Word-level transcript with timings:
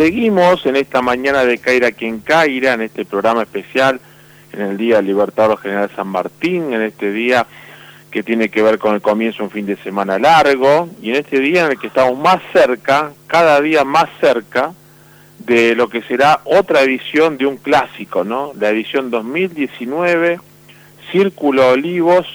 seguimos 0.00 0.64
en 0.64 0.76
esta 0.76 1.02
mañana 1.02 1.44
de 1.44 1.58
Caira 1.58 1.92
quien 1.92 2.20
Caira, 2.20 2.72
en 2.72 2.80
este 2.80 3.04
programa 3.04 3.42
especial, 3.42 4.00
en 4.50 4.62
el 4.62 4.78
Día 4.78 5.02
Libertador 5.02 5.58
General 5.58 5.90
San 5.94 6.08
Martín, 6.08 6.72
en 6.72 6.80
este 6.80 7.12
día 7.12 7.46
que 8.10 8.22
tiene 8.22 8.48
que 8.48 8.62
ver 8.62 8.78
con 8.78 8.94
el 8.94 9.02
comienzo 9.02 9.40
de 9.40 9.44
un 9.44 9.50
fin 9.50 9.66
de 9.66 9.76
semana 9.76 10.18
largo, 10.18 10.88
y 11.02 11.10
en 11.10 11.16
este 11.16 11.38
día 11.38 11.66
en 11.66 11.72
el 11.72 11.78
que 11.78 11.88
estamos 11.88 12.18
más 12.18 12.40
cerca, 12.50 13.12
cada 13.26 13.60
día 13.60 13.84
más 13.84 14.06
cerca, 14.22 14.72
de 15.38 15.74
lo 15.74 15.90
que 15.90 16.00
será 16.00 16.40
otra 16.44 16.80
edición 16.80 17.36
de 17.36 17.44
un 17.44 17.58
clásico, 17.58 18.24
¿no? 18.24 18.52
La 18.58 18.70
edición 18.70 19.10
2019, 19.10 20.40
Círculo 21.12 21.72
Olivos 21.72 22.26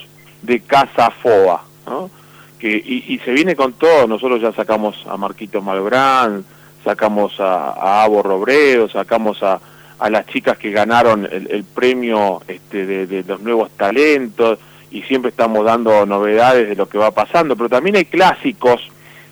de 0.44 0.60
Casa 0.60 1.10
Foa, 1.10 1.64
¿no? 1.88 2.12
Que, 2.60 2.78
y, 2.78 3.20
se 3.26 3.32
viene 3.32 3.56
con 3.56 3.74
todo, 3.74 4.06
nosotros 4.06 4.40
ya 4.40 4.52
sacamos 4.52 5.04
a 5.10 5.18
Marquito 5.18 5.64
Malbrán, 5.64 6.46
sacamos 6.86 7.38
a, 7.40 7.72
a 7.72 8.04
Abo 8.04 8.24
Robredo, 8.24 8.88
sacamos 8.88 9.44
a, 9.44 9.60
a, 10.00 10.10
las 10.10 10.28
chicas 10.28 10.58
que 10.58 10.72
ganaron 10.72 11.28
el, 11.30 11.64
premio 11.64 12.42
este, 12.48 12.86
de, 12.86 13.24
los 13.24 13.42
nuevos 13.42 13.72
talentos 13.72 14.60
y 14.92 15.02
siempre 15.02 15.32
estamos 15.32 15.66
dando 15.66 16.06
novedades 16.06 16.70
de 16.70 16.76
lo 16.76 16.88
que 16.88 16.98
va 16.98 17.12
pasando, 17.12 17.58
pero 17.58 17.68
también 17.68 17.98
hay 17.98 18.06
clásicos 18.06 18.82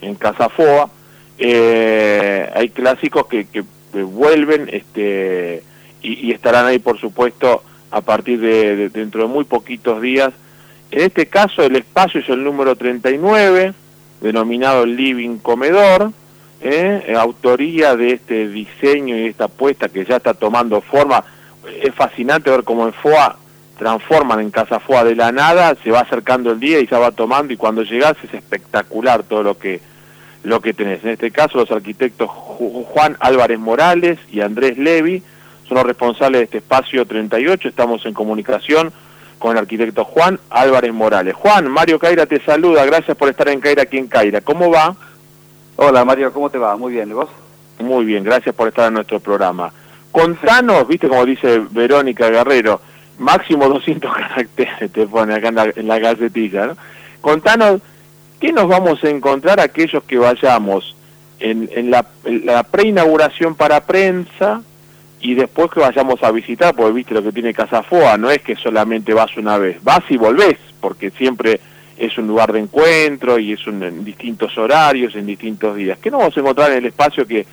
en 0.01 0.15
Casafoa, 0.15 0.89
eh, 1.37 2.49
hay 2.53 2.69
clásicos 2.69 3.27
que, 3.27 3.45
que, 3.45 3.63
vuelven 3.93 4.69
este, 4.71 5.63
y, 6.01 6.31
estarán 6.31 6.65
ahí 6.65 6.79
por 6.79 6.99
supuesto 6.99 7.63
a 7.91 8.01
partir 8.01 8.39
de, 8.39 8.89
dentro 8.89 9.21
de 9.21 9.27
muy 9.27 9.43
poquitos 9.45 10.01
días. 10.01 10.33
En 10.89 11.01
este 11.01 11.27
caso 11.27 11.63
el 11.63 11.75
espacio 11.75 12.21
es 12.21 12.29
el 12.29 12.43
número 12.43 12.75
39, 12.75 13.73
denominado 14.19 14.85
Living 14.87 15.37
Comedor, 15.37 16.11
¿eh? 16.63 17.13
autoría 17.17 17.95
de 17.95 18.13
este 18.13 18.47
diseño 18.47 19.17
y 19.17 19.27
esta 19.27 19.45
apuesta 19.45 19.89
que 19.89 20.05
ya 20.05 20.17
está 20.17 20.33
tomando 20.33 20.81
forma. 20.81 21.23
Es 21.81 21.93
fascinante 21.93 22.49
ver 22.49 22.63
cómo 22.63 22.85
en 22.85 22.93
FOA 22.93 23.37
transforman 23.77 24.39
en 24.39 24.51
Casa 24.51 24.79
FOA 24.79 25.03
de 25.03 25.15
la 25.15 25.31
nada, 25.31 25.75
se 25.83 25.91
va 25.91 26.01
acercando 26.01 26.51
el 26.51 26.59
día 26.59 26.79
y 26.79 26.87
ya 26.87 26.99
va 26.99 27.11
tomando 27.11 27.53
y 27.53 27.57
cuando 27.57 27.83
llegas 27.83 28.15
es 28.23 28.33
espectacular 28.33 29.23
todo 29.23 29.43
lo 29.43 29.57
que 29.57 29.81
lo 30.43 30.61
que 30.61 30.73
tenés. 30.73 31.03
En 31.03 31.11
este 31.11 31.31
caso 31.31 31.57
los 31.57 31.71
arquitectos 31.71 32.29
Juan 32.29 33.17
Álvarez 33.19 33.59
Morales 33.59 34.19
y 34.31 34.41
Andrés 34.41 34.77
Levi 34.77 35.23
son 35.67 35.77
los 35.77 35.85
responsables 35.85 36.39
de 36.39 36.43
este 36.45 36.57
espacio 36.57 37.05
38, 37.05 37.69
estamos 37.69 38.05
en 38.05 38.13
comunicación 38.13 38.91
con 39.39 39.53
el 39.53 39.57
arquitecto 39.57 40.05
Juan 40.05 40.39
Álvarez 40.49 40.93
Morales. 40.93 41.33
Juan, 41.35 41.69
Mario 41.69 41.99
Caira 41.99 42.25
te 42.25 42.41
saluda, 42.43 42.85
gracias 42.85 43.17
por 43.17 43.29
estar 43.29 43.47
en 43.49 43.59
Caira 43.59 43.83
aquí 43.83 43.97
en 43.97 44.07
Caira. 44.07 44.41
¿Cómo 44.41 44.69
va? 44.69 44.95
Hola 45.75 46.05
Mario, 46.05 46.31
¿cómo 46.31 46.49
te 46.49 46.59
va? 46.59 46.77
Muy 46.77 46.93
bien, 46.93 47.09
¿y 47.09 47.13
vos? 47.13 47.29
Muy 47.79 48.05
bien, 48.05 48.23
gracias 48.23 48.53
por 48.53 48.67
estar 48.67 48.87
en 48.87 48.93
nuestro 48.93 49.19
programa. 49.19 49.73
Contanos, 50.11 50.87
viste 50.87 51.07
como 51.07 51.25
dice 51.25 51.63
Verónica 51.71 52.29
Guerrero, 52.29 52.79
máximo 53.17 53.67
200 53.67 54.13
caracteres 54.15 54.91
te 54.91 55.07
pone 55.07 55.33
acá 55.33 55.47
en 55.47 55.55
la, 55.55 55.63
en 55.75 55.87
galletilla, 55.87 56.67
¿no? 56.67 56.77
Contanos, 57.21 57.81
¿qué 58.39 58.53
nos 58.53 58.67
vamos 58.67 59.03
a 59.03 59.09
encontrar 59.09 59.59
aquellos 59.59 60.03
que 60.03 60.19
vayamos 60.19 60.95
en, 61.39 61.89
la, 61.89 62.05
la 62.23 62.63
preinauguración 62.63 63.55
para 63.55 63.81
prensa 63.81 64.61
y 65.19 65.33
después 65.33 65.71
que 65.71 65.79
vayamos 65.79 66.21
a 66.21 66.31
visitar, 66.31 66.75
porque 66.75 66.93
viste 66.93 67.13
lo 67.13 67.23
que 67.23 67.31
tiene 67.31 67.53
Casa 67.53 67.81
Foa, 67.81 68.17
no 68.17 68.29
es 68.29 68.41
que 68.41 68.55
solamente 68.55 69.13
vas 69.13 69.35
una 69.37 69.57
vez, 69.57 69.83
vas 69.83 70.03
y 70.09 70.17
volvés, 70.17 70.57
porque 70.79 71.09
siempre 71.11 71.59
es 71.97 72.17
un 72.17 72.27
lugar 72.27 72.51
de 72.51 72.59
encuentro 72.59 73.39
y 73.39 73.53
es 73.53 73.65
en 73.67 74.03
distintos 74.03 74.57
horarios, 74.57 75.15
en 75.15 75.25
distintos 75.25 75.75
días. 75.75 75.97
¿Qué 75.99 76.09
nos 76.09 76.19
vamos 76.19 76.37
a 76.37 76.39
encontrar 76.39 76.71
en 76.71 76.77
el 76.79 76.85
espacio 76.87 77.25
que, 77.25 77.45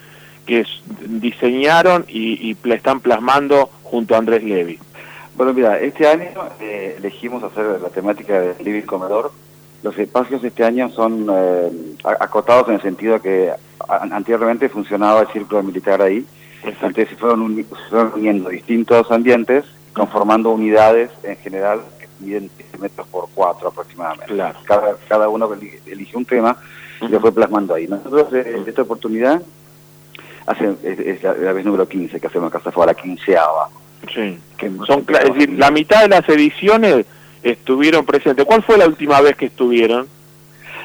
que 0.47 0.65
diseñaron 1.07 2.05
y, 2.09 2.51
y 2.51 2.73
están 2.73 3.01
plasmando 3.01 3.71
junto 3.83 4.15
a 4.15 4.19
Andrés 4.19 4.43
Levy? 4.43 4.79
Bueno, 5.37 5.55
mira, 5.55 5.79
este 5.79 6.07
año 6.07 6.29
eh, 6.61 6.97
elegimos 6.99 7.43
hacer 7.43 7.81
la 7.81 7.89
temática 7.89 8.41
del 8.41 8.65
living 8.65 8.83
comedor. 8.83 9.33
Los 9.83 9.99
espacios 9.99 10.45
este 10.45 10.65
año 10.65 10.91
son 10.91 11.27
eh, 11.33 11.71
acotados 12.05 12.69
en 12.69 12.75
el 12.75 12.83
sentido 12.83 13.23
que 13.23 13.51
anteriormente 13.89 14.69
funcionaba 14.69 15.23
el 15.23 15.29
círculo 15.29 15.63
militar 15.63 16.03
ahí. 16.03 16.27
Entonces 16.63 17.09
se 17.09 17.17
fueron, 17.17 17.65
fueron 17.89 18.13
uniendo 18.15 18.51
distintos 18.51 19.11
ambientes, 19.11 19.65
conformando 19.95 20.51
unidades 20.51 21.11
en 21.23 21.37
general 21.39 21.81
miden 22.21 22.51
metros 22.79 23.07
por 23.09 23.29
cuatro 23.35 23.69
aproximadamente. 23.69 24.37
Cada, 24.65 24.97
cada 25.09 25.29
uno 25.29 25.51
elige, 25.53 26.17
un 26.17 26.25
tema 26.25 26.57
y 27.01 27.09
lo 27.09 27.21
fue 27.21 27.33
plasmando 27.33 27.75
ahí. 27.75 27.87
Nosotros 27.87 28.33
eh, 28.35 28.57
en 28.57 28.69
esta 28.69 28.83
oportunidad 28.83 29.41
hace, 30.47 30.75
es, 30.83 31.23
la, 31.23 31.53
vez 31.53 31.65
número 31.65 31.89
15 31.89 32.21
que 32.21 32.27
hacemos 32.27 32.51
Casa 32.51 32.71
fue 32.71 32.87
la 32.87 32.95
quinceava. 32.95 33.69
Sí. 34.13 34.39
Son, 34.87 35.05
es 35.09 35.35
decir, 35.35 35.59
la 35.59 35.71
mitad 35.71 36.03
de 36.03 36.09
las 36.09 36.29
ediciones 36.29 37.07
estuvieron 37.43 38.05
presentes. 38.05 38.45
¿Cuál 38.45 38.63
fue 38.63 38.77
la 38.79 38.87
última 38.87 39.21
vez 39.21 39.37
que 39.37 39.47
estuvieron? 39.47 40.07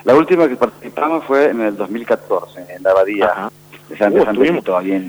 La 0.04 0.16
última 0.16 0.48
que 0.48 0.56
participamos 0.56 1.26
fue 1.26 1.50
en 1.50 1.62
el 1.62 1.76
2014, 1.76 2.66
en 2.76 2.84
la 2.84 2.92
Abadía. 2.92 3.50
Uh, 3.90 3.94
estuvimos, 3.94 4.64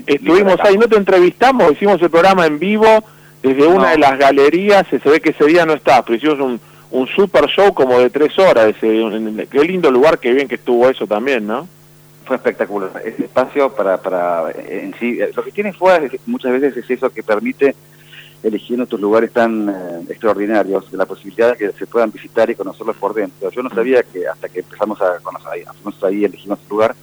estuvimos 0.05 0.59
ahí, 0.61 0.77
no 0.77 0.87
te 0.87 0.97
entrevistamos, 0.97 1.71
hicimos 1.71 2.01
el 2.01 2.09
programa 2.09 2.45
en 2.45 2.59
vivo 2.59 3.03
desde 3.41 3.67
una 3.67 3.91
de 3.91 3.97
las 3.97 4.17
galerías, 4.17 4.85
se 4.87 4.97
ve 5.09 5.19
que 5.19 5.29
ese 5.29 5.45
día 5.45 5.65
no 5.65 5.73
estaba, 5.73 6.03
pero 6.03 6.17
hicimos 6.17 6.39
un, 6.39 6.59
un 6.91 7.07
super 7.07 7.45
show 7.47 7.73
como 7.73 7.99
de 7.99 8.09
tres 8.09 8.37
horas, 8.39 8.75
ese, 8.75 9.47
qué 9.49 9.63
lindo 9.63 9.91
lugar, 9.91 10.19
qué 10.19 10.33
bien 10.33 10.47
que 10.47 10.55
estuvo 10.55 10.89
eso 10.89 11.05
también, 11.05 11.45
¿no? 11.45 11.67
Fue 12.25 12.35
espectacular, 12.35 12.91
ese 13.05 13.25
espacio 13.25 13.73
para, 13.73 13.97
para 13.97 14.51
en 14.51 14.93
sí, 14.99 15.19
lo 15.35 15.43
que 15.43 15.51
tiene 15.51 15.71
fuera 15.71 16.09
muchas 16.25 16.51
veces 16.51 16.75
es 16.77 16.89
eso 16.89 17.09
que 17.09 17.23
permite 17.23 17.75
elegir 18.43 18.79
otros 18.81 19.01
lugares 19.01 19.31
tan 19.31 19.69
eh, 19.69 20.05
extraordinarios, 20.09 20.91
la 20.93 21.05
posibilidad 21.05 21.51
de 21.51 21.57
que 21.57 21.71
se 21.71 21.87
puedan 21.87 22.11
visitar 22.11 22.49
y 22.49 22.55
conocerlos 22.55 22.95
por 22.97 23.13
dentro. 23.13 23.49
Yo 23.49 23.63
no 23.63 23.69
sabía 23.69 24.03
que 24.03 24.27
hasta 24.27 24.49
que 24.49 24.59
empezamos 24.59 25.01
a 25.01 25.19
conocer 25.19 25.51
ahí, 25.51 25.63
ahí 26.03 26.25
elegimos 26.25 26.59
el 26.61 26.69
lugar, 26.69 26.95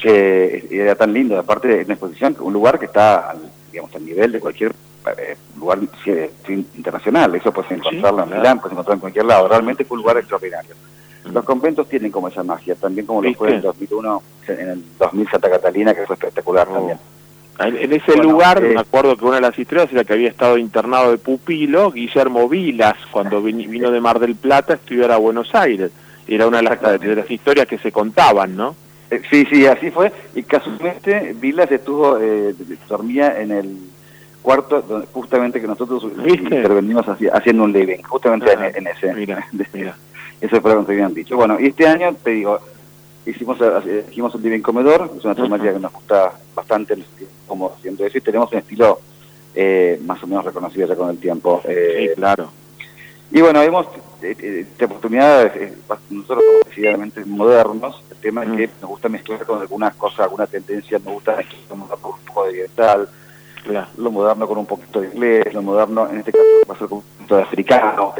que 0.00 0.66
era 0.70 0.94
tan 0.94 1.12
lindo, 1.12 1.38
aparte 1.38 1.68
de 1.68 1.84
una 1.84 1.94
exposición, 1.94 2.36
un 2.40 2.52
lugar 2.52 2.78
que 2.78 2.86
está, 2.86 3.34
digamos, 3.72 3.94
al 3.94 4.04
nivel 4.04 4.32
de 4.32 4.40
cualquier 4.40 4.70
eh, 4.70 4.74
lugar 5.58 5.78
internacional, 6.48 7.34
eso 7.34 7.52
puedes 7.52 7.70
encontrarlo 7.72 8.24
en 8.24 8.30
Milán, 8.30 8.58
puedes 8.58 8.72
encontrarlo 8.72 8.94
en 8.94 9.00
cualquier 9.00 9.24
lado, 9.24 9.48
realmente 9.48 9.84
fue 9.84 9.96
un 9.96 10.02
lugar 10.02 10.18
extraordinario. 10.18 10.74
Mm. 11.24 11.32
Los 11.32 11.44
conventos 11.44 11.88
tienen 11.88 12.10
como 12.10 12.28
esa 12.28 12.42
magia, 12.42 12.74
también 12.74 13.06
como 13.06 13.22
lo 13.22 13.32
fue 13.34 13.50
en 13.50 13.54
el 13.56 13.62
2001, 13.62 14.22
en 14.48 14.68
el 14.68 14.84
2000 14.98 15.28
Santa 15.28 15.50
Catalina, 15.50 15.94
que 15.94 16.06
fue 16.06 16.14
espectacular 16.14 16.68
oh. 16.70 16.74
también. 16.74 16.98
En 17.58 17.90
ese 17.90 18.16
lugar, 18.18 18.62
eh, 18.62 18.74
me 18.74 18.80
acuerdo 18.80 19.16
que 19.16 19.24
una 19.24 19.36
de 19.36 19.40
las 19.40 19.58
historias 19.58 19.90
era 19.90 20.04
que 20.04 20.12
había 20.12 20.28
estado 20.28 20.58
internado 20.58 21.10
de 21.10 21.16
pupilo 21.16 21.90
Guillermo 21.90 22.48
Vilas, 22.50 22.96
cuando 23.10 23.40
vino 23.40 23.90
de 23.90 24.00
Mar 24.00 24.18
del 24.18 24.36
Plata 24.36 24.74
a 24.74 24.76
estudiar 24.76 25.10
a 25.10 25.16
Buenos 25.16 25.54
Aires. 25.54 25.90
Era 26.28 26.46
una 26.46 26.58
de 26.58 26.64
las, 26.64 27.00
de 27.00 27.16
las 27.16 27.30
historias 27.30 27.66
que 27.66 27.78
se 27.78 27.92
contaban, 27.92 28.56
¿no? 28.56 28.76
Eh, 29.10 29.22
sí, 29.30 29.46
sí, 29.48 29.66
así 29.66 29.90
fue. 29.90 30.12
Y 30.34 30.42
casualmente 30.42 31.34
Vilas 31.40 31.70
estuvo, 31.70 32.18
dormía 32.88 33.40
en 33.40 33.52
el 33.52 33.78
cuarto, 34.46 34.80
donde, 34.80 35.08
justamente 35.08 35.60
que 35.60 35.66
nosotros 35.66 36.06
intervenimos 36.24 37.04
haciendo 37.32 37.64
un 37.64 37.72
living, 37.72 38.00
justamente 38.04 38.52
en, 38.52 38.86
ese. 38.86 39.12
Mira, 39.12 39.44
mira. 39.72 39.96
Eso 40.40 40.60
fue 40.60 40.72
lo 40.72 40.86
que 40.86 40.92
habían 40.92 41.12
dicho. 41.12 41.34
Bueno, 41.34 41.58
y 41.58 41.66
este 41.66 41.84
año, 41.88 42.14
te 42.22 42.30
digo, 42.30 42.60
hicimos, 43.26 43.58
hicimos 44.08 44.32
un 44.36 44.42
living 44.42 44.60
comedor, 44.60 45.10
es 45.18 45.24
una 45.24 45.34
temática 45.34 45.72
que 45.72 45.80
nos 45.80 45.92
gusta 45.92 46.32
bastante 46.54 46.96
como 47.48 47.72
haciendo 47.72 48.06
eso, 48.06 48.18
y 48.18 48.20
tenemos 48.20 48.52
un 48.52 48.58
estilo 48.58 49.00
eh, 49.52 50.00
más 50.06 50.22
o 50.22 50.28
menos 50.28 50.44
reconocido 50.44 50.86
ya 50.86 50.94
con 50.94 51.10
el 51.10 51.18
tiempo. 51.18 51.60
Eh, 51.64 52.10
sí, 52.10 52.14
claro. 52.14 52.48
Y 53.32 53.40
bueno, 53.40 53.60
eh, 53.62 53.70
eh 54.22 54.66
esta 54.70 54.84
oportunidad, 54.84 55.52
nosotros 56.10 56.44
somos 56.44 56.68
decididamente 56.68 57.24
modernos, 57.24 58.00
el 58.12 58.16
tema 58.18 58.44
es 58.44 58.50
que 58.52 58.70
nos 58.80 58.90
gusta 58.90 59.08
mezclar 59.08 59.44
con 59.44 59.60
algunas 59.60 59.96
cosas, 59.96 60.20
alguna 60.20 60.46
tendencia, 60.46 61.00
nos 61.00 61.14
gusta 61.14 61.34
mezclar 61.34 61.60
un 61.72 61.88
poco 62.24 62.44
de 62.44 62.50
oriental, 62.50 63.08
lo 63.96 64.10
moderno 64.10 64.46
con 64.46 64.58
un 64.58 64.66
poquito 64.66 65.00
de 65.00 65.08
inglés, 65.08 65.52
lo 65.54 65.62
moderno 65.62 66.08
en 66.08 66.18
este 66.18 66.32
caso 66.32 66.44
va 66.68 66.74
a 66.74 66.78
ser 66.78 66.88
con 66.88 66.98
un 66.98 67.04
poquito 67.04 67.36
de 67.36 67.42
africano, 67.42 68.14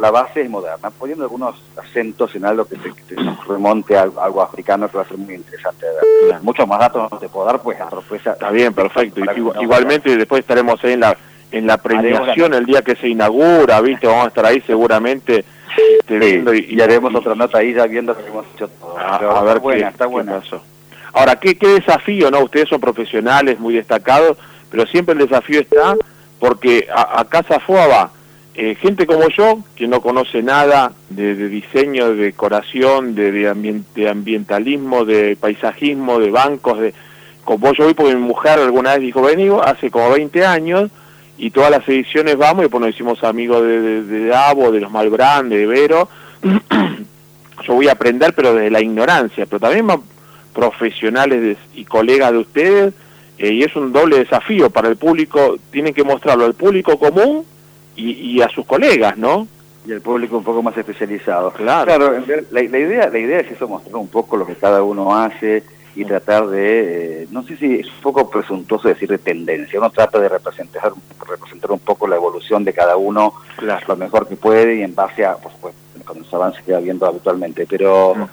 la 0.00 0.10
base 0.10 0.42
es 0.42 0.50
moderna, 0.50 0.90
poniendo 0.90 1.24
algunos 1.24 1.56
acentos 1.76 2.34
en 2.34 2.44
algo 2.44 2.64
que, 2.64 2.76
te, 2.76 3.16
remonte 3.46 3.96
a 3.96 4.02
algo 4.02 4.42
africano 4.42 4.88
que 4.88 4.96
va 4.96 5.02
a 5.02 5.08
ser 5.08 5.18
muy 5.18 5.34
interesante 5.34 5.86
de 5.86 6.32
ver. 6.32 6.42
Muchos 6.42 6.66
más 6.66 6.78
datos 6.78 7.10
no 7.10 7.18
te 7.18 7.28
puedo 7.28 7.46
dar, 7.46 7.60
pues 7.60 7.78
la 7.78 7.90
sorpresa... 7.90 8.32
Está 8.32 8.50
bien, 8.50 8.72
perfecto. 8.72 9.20
igualmente 9.60 10.16
después 10.16 10.40
estaremos 10.40 10.82
ahí 10.84 10.92
en 10.92 11.00
la 11.00 11.16
en 11.52 11.68
la 11.68 11.76
premiación 11.76 12.52
el 12.52 12.66
día 12.66 12.82
que 12.82 12.96
se 12.96 13.08
inaugura, 13.08 13.80
¿viste? 13.80 14.08
Vamos 14.08 14.24
a 14.24 14.28
estar 14.28 14.44
ahí 14.44 14.60
seguramente 14.62 15.44
este, 16.00 16.66
y, 16.68 16.80
haremos 16.80 17.14
otra 17.14 17.34
nota 17.34 17.58
ahí 17.58 17.72
ya 17.72 17.86
viendo 17.86 18.16
que 18.16 18.26
hemos 18.26 18.46
hecho 18.54 18.68
todo. 18.68 18.96
Ah, 18.98 19.16
a, 19.16 19.42
ver 19.42 19.60
buena, 19.60 19.88
está 19.88 20.06
buena. 20.06 20.42
Ahora, 21.14 21.36
¿qué, 21.36 21.56
qué 21.56 21.68
desafío, 21.68 22.30
¿no? 22.30 22.40
Ustedes 22.40 22.68
son 22.68 22.80
profesionales 22.80 23.60
muy 23.60 23.74
destacados, 23.74 24.36
pero 24.70 24.84
siempre 24.86 25.12
el 25.12 25.20
desafío 25.20 25.60
está 25.60 25.96
porque 26.40 26.88
a, 26.94 27.24
Casa 27.24 27.60
Foa 27.60 27.86
va 27.86 28.10
eh, 28.54 28.74
gente 28.74 29.06
como 29.06 29.28
yo, 29.28 29.60
que 29.76 29.86
no 29.86 30.00
conoce 30.00 30.42
nada 30.42 30.92
de, 31.08 31.34
diseño, 31.48 32.08
de 32.10 32.24
decoración, 32.24 33.14
de, 33.14 33.32
de, 33.32 34.08
ambientalismo, 34.08 35.04
de 35.04 35.36
paisajismo, 35.36 36.18
de 36.18 36.30
bancos, 36.30 36.80
de 36.80 36.94
como 37.44 37.72
yo 37.72 37.84
voy 37.84 37.94
porque 37.94 38.14
mi 38.14 38.22
mujer 38.22 38.58
alguna 38.58 38.92
vez 38.92 39.00
dijo, 39.00 39.22
venigo, 39.22 39.62
hace 39.62 39.90
como 39.90 40.10
20 40.10 40.44
años, 40.44 40.90
y 41.38 41.50
todas 41.50 41.70
las 41.70 41.88
ediciones 41.88 42.36
vamos, 42.36 42.58
y 42.58 42.62
después 42.62 42.80
nos 42.80 42.90
hicimos 42.90 43.22
amigos 43.24 43.62
de, 43.62 43.80
de, 43.80 44.02
de 44.02 44.26
Davo, 44.26 44.70
de 44.70 44.80
los 44.80 44.90
Malbrán, 44.90 45.48
de 45.48 45.66
Vero, 45.66 46.08
yo 47.66 47.74
voy 47.74 47.88
a 47.88 47.92
aprender, 47.92 48.34
pero 48.34 48.54
desde 48.54 48.70
la 48.70 48.80
ignorancia, 48.80 49.46
pero 49.46 49.60
también 49.60 49.86
profesionales 50.54 51.58
y 51.74 51.84
colegas 51.84 52.32
de 52.32 52.38
ustedes, 52.38 52.94
eh, 53.38 53.52
y 53.52 53.62
es 53.62 53.74
un 53.76 53.92
doble 53.92 54.18
desafío 54.18 54.70
para 54.70 54.88
el 54.88 54.96
público, 54.96 55.56
tienen 55.70 55.92
que 55.92 56.04
mostrarlo 56.04 56.44
al 56.44 56.54
público 56.54 56.98
común 56.98 57.44
y, 57.96 58.40
a 58.40 58.48
sus 58.48 58.66
colegas, 58.66 59.16
¿no? 59.16 59.46
Y 59.86 59.92
al 59.92 60.00
público 60.00 60.36
un 60.38 60.44
poco 60.44 60.62
más 60.62 60.76
especializado. 60.76 61.52
Claro. 61.52 61.84
Claro, 61.84 62.24
la, 62.50 62.62
idea, 62.62 63.08
la 63.08 63.18
idea 63.18 63.40
es 63.40 63.52
eso, 63.52 63.68
mostrar 63.68 63.96
un 63.96 64.08
poco 64.08 64.36
lo 64.36 64.46
que 64.46 64.54
cada 64.54 64.82
uno 64.82 65.14
hace 65.14 65.62
y 65.96 66.04
tratar 66.04 66.48
de, 66.48 67.22
eh, 67.22 67.28
no 67.30 67.44
sé 67.44 67.56
si 67.56 67.76
es 67.76 67.86
un 67.86 68.00
poco 68.02 68.28
presuntuoso 68.28 68.88
decir 68.88 69.08
de 69.08 69.18
tendencia, 69.18 69.78
uno 69.78 69.90
trata 69.90 70.18
de 70.18 70.28
representar, 70.28 70.92
representar 71.28 71.70
un 71.70 71.78
poco 71.78 72.08
la 72.08 72.16
evolución 72.16 72.64
de 72.64 72.72
cada 72.72 72.96
uno 72.96 73.34
lo 73.86 73.96
mejor 73.96 74.26
que 74.26 74.34
puede 74.34 74.76
y 74.76 74.82
en 74.82 74.94
base 74.94 75.24
a, 75.24 75.36
por 75.36 75.52
supuesto, 75.52 75.80
con 76.04 76.18
los 76.18 76.34
avances 76.34 76.62
que 76.64 76.72
va 76.72 76.80
viendo 76.80 77.06
habitualmente, 77.06 77.66
pero 77.68 78.28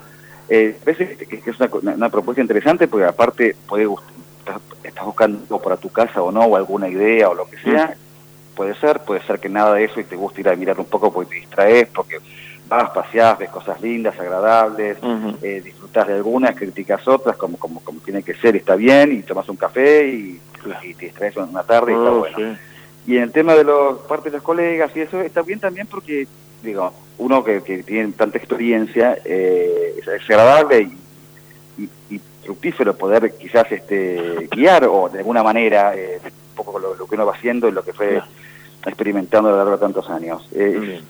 eh, 0.54 0.76
veces 0.86 1.18
que, 1.18 1.36
es 1.38 1.60
una, 1.82 2.10
propuesta 2.10 2.42
interesante 2.42 2.86
porque 2.90 3.06
aparte 3.06 3.56
puede 3.66 3.88
estás 4.84 5.06
buscando 5.06 5.40
algo 5.40 5.62
para 5.62 5.78
tu 5.78 5.90
casa 5.90 6.22
o 6.22 6.30
no, 6.30 6.42
o 6.42 6.58
alguna 6.58 6.90
idea 6.90 7.30
o 7.30 7.34
lo 7.34 7.50
que 7.50 7.58
sea, 7.60 7.96
puede 8.54 8.76
ser, 8.76 9.00
puede 9.00 9.22
ser 9.22 9.40
que 9.40 9.48
nada 9.48 9.76
de 9.76 9.86
eso 9.86 10.02
y 10.02 10.04
te 10.04 10.18
gusta 10.18 10.42
ir 10.42 10.50
a 10.50 10.56
mirar 10.58 10.78
un 10.78 10.88
poco 10.88 11.14
porque 11.14 11.30
te 11.30 11.36
distraes, 11.36 11.88
porque 11.88 12.18
vas, 12.68 12.90
paseás, 12.90 13.40
ves 13.40 13.50
cosas 13.50 13.80
lindas, 13.80 14.20
agradables, 14.20 14.98
eh, 15.42 15.62
disfrutas 15.64 16.06
de 16.08 16.16
algunas, 16.16 16.54
criticas 16.54 17.08
otras, 17.08 17.38
como, 17.38 17.58
como, 17.58 17.80
como 17.80 18.02
tiene 18.02 18.22
que 18.22 18.34
ser, 18.34 18.58
está 18.58 18.76
bien, 18.76 19.14
y 19.14 19.22
tomas 19.22 19.48
un 19.48 19.56
café 19.56 20.06
y, 20.06 20.42
te 20.98 21.06
distraes 21.06 21.38
una 21.38 21.64
tarde 21.64 21.94
y 21.94 21.96
está 21.96 22.12
oh, 22.12 22.20
bueno. 22.20 22.58
Y 23.08 23.18
en 23.18 23.24
el 23.24 23.32
tema 23.32 23.56
de 23.56 23.64
los 23.64 24.00
parte 24.00 24.30
de 24.30 24.38
los 24.38 24.44
colegas 24.44 24.92
y 24.96 25.02
eso, 25.02 25.22
está 25.22 25.42
bien 25.42 25.60
también 25.60 25.88
porque, 25.88 26.28
digo, 26.64 26.94
uno 27.18 27.44
que, 27.44 27.60
tiene 27.62 28.12
tanta 28.14 28.38
experiencia, 28.38 29.18
eh, 29.26 29.96
es, 30.00 30.30
agradable 30.30 30.90
y, 31.78 31.84
y, 32.10 32.22
fructífero 32.44 32.96
poder 32.96 33.38
quizás 33.38 33.72
este 33.72 34.50
guiar 34.52 34.86
o 34.86 35.10
de 35.10 35.20
alguna 35.20 35.44
manera 35.44 35.96
eh, 35.96 36.20
un 36.24 36.56
poco 36.56 36.80
lo, 36.80 36.96
que 37.08 37.16
uno 37.16 37.26
va 37.26 37.34
haciendo 37.34 37.70
y 37.70 37.72
lo 37.72 37.84
que 37.84 37.94
fue 37.94 38.20
experimentando 38.86 39.50
a 39.50 39.52
lo 39.52 39.58
largo 39.60 39.74
de 39.74 39.78
tantos 39.78 40.10
años. 40.10 40.48
Eh, 40.52 41.02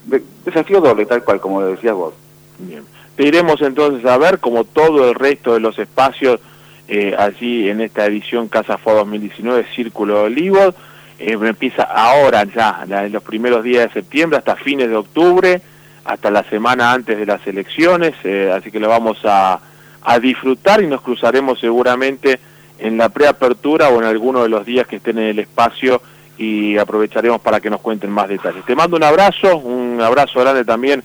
desafío 0.44 0.82
doble, 0.82 1.06
tal 1.06 1.24
cual, 1.24 1.40
como 1.40 1.62
decías 1.62 1.96
vos. 1.96 2.14
Bien. 2.60 2.84
Te 3.16 3.28
iremos 3.28 3.62
entonces 3.62 4.06
a 4.06 4.18
ver, 4.18 4.40
como 4.40 4.64
todo 4.64 5.10
el 5.10 5.16
resto 5.16 5.54
de 5.54 5.60
los 5.60 5.78
espacios, 5.80 6.40
eh, 6.88 7.16
allí 7.18 7.70
en 7.70 7.82
esta 7.82 8.06
edición 8.06 8.48
Casa 8.48 8.78
Fo 8.78 8.94
2019, 8.94 9.66
Círculo 9.76 10.16
de 10.16 10.24
Olivos, 10.26 10.76
eh, 11.22 11.38
empieza 11.42 11.84
ahora 11.84 12.44
ya, 12.44 12.86
en 12.88 13.12
los 13.12 13.24
primeros 13.24 13.64
días 13.64 13.88
de 13.88 14.02
septiembre 14.02 14.38
hasta 14.38 14.56
fines 14.56 14.90
de 14.90 14.96
octubre, 14.96 15.62
hasta 16.04 16.32
la 16.32 16.44
semana 16.44 16.92
antes 16.92 17.18
de 17.18 17.26
las 17.26 17.46
elecciones, 17.46 18.14
eh, 18.24 18.52
así 18.56 18.72
que 18.72 18.80
lo 18.80 18.90
vamos 18.90 19.20
a, 19.24 19.60
a 20.04 20.20
disfrutar 20.20 20.82
y 20.82 20.88
nos 20.88 21.02
cruzaremos 21.02 21.60
seguramente 21.60 22.40
en 22.80 22.98
la 22.98 23.10
preapertura 23.10 23.90
o 23.90 24.00
en 24.00 24.06
alguno 24.06 24.44
de 24.44 24.50
los 24.50 24.66
días 24.66 24.88
que 24.88 24.98
estén 24.98 25.20
en 25.20 25.26
el 25.26 25.40
espacio 25.40 26.02
y 26.38 26.78
aprovecharemos 26.78 27.40
para 27.42 27.60
que 27.60 27.70
nos 27.70 27.82
cuenten 27.82 28.10
más 28.10 28.28
detalles. 28.28 28.66
Te 28.66 28.76
mando 28.76 28.98
un 28.98 29.04
abrazo, 29.04 29.58
un 29.58 30.02
abrazo 30.02 30.40
grande 30.40 30.66
también 30.66 31.04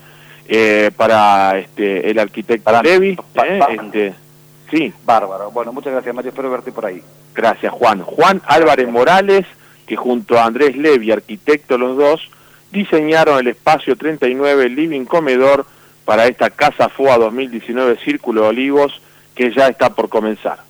eh, 0.49 0.91
para 0.97 1.59
este, 1.59 2.11
el 2.11 2.19
arquitecto 2.19 2.65
para, 2.65 2.83
Levi. 2.83 3.19
Eh, 3.35 3.61
este, 3.71 4.15
sí. 4.71 4.93
Bárbaro. 5.05 5.51
Bueno, 5.51 5.73
muchas 5.73 5.93
gracias 5.93 6.15
Mario, 6.15 6.31
espero 6.31 6.51
verte 6.51 6.73
por 6.73 6.87
ahí. 6.87 7.03
Gracias 7.35 7.73
Juan. 7.73 8.01
Juan 8.01 8.41
Álvarez 8.47 8.89
Morales, 8.89 9.45
que 9.87 9.97
junto 9.97 10.39
a 10.39 10.45
Andrés 10.45 10.77
Levi, 10.77 11.11
arquitecto 11.11 11.79
los 11.79 11.97
dos, 11.97 12.29
diseñaron 12.73 13.39
el 13.39 13.49
espacio 13.49 13.97
39 13.97 14.69
Living 14.69 15.05
Comedor 15.05 15.67
para 16.05 16.27
esta 16.27 16.51
Casa 16.51 16.89
FOA 16.89 17.19
2019 17.19 17.99
Círculo 18.05 18.43
de 18.43 18.49
Olivos 18.49 19.01
que 19.35 19.53
ya 19.53 19.69
está 19.69 19.95
por 19.95 20.09
comenzar. 20.09 20.66